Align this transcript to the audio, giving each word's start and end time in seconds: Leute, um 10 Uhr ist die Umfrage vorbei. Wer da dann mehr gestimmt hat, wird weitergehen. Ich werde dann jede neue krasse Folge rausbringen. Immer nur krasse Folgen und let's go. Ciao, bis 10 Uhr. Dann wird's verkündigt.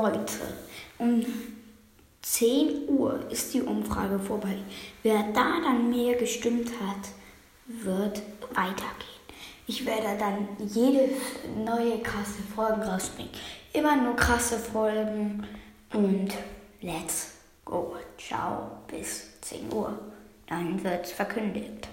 Leute, 0.00 0.54
um 0.98 1.24
10 2.22 2.88
Uhr 2.88 3.20
ist 3.30 3.52
die 3.52 3.62
Umfrage 3.62 4.18
vorbei. 4.18 4.58
Wer 5.02 5.24
da 5.34 5.60
dann 5.60 5.90
mehr 5.90 6.14
gestimmt 6.14 6.70
hat, 6.80 7.08
wird 7.66 8.22
weitergehen. 8.54 9.18
Ich 9.66 9.84
werde 9.84 10.16
dann 10.16 10.48
jede 10.66 11.10
neue 11.64 11.98
krasse 12.00 12.42
Folge 12.54 12.82
rausbringen. 12.86 13.32
Immer 13.72 13.96
nur 13.96 14.14
krasse 14.14 14.58
Folgen 14.58 15.44
und 15.92 16.28
let's 16.80 17.32
go. 17.64 17.96
Ciao, 18.16 18.70
bis 18.86 19.40
10 19.40 19.72
Uhr. 19.72 19.98
Dann 20.46 20.82
wird's 20.84 21.12
verkündigt. 21.12 21.88